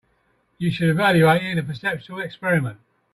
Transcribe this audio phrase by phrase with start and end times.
[0.57, 2.79] You should evaluate it in a perceptual experiment.